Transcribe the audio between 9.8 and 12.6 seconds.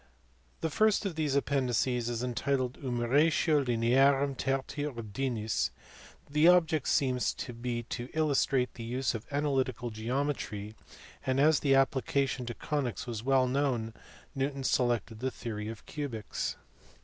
geometry, and as the application to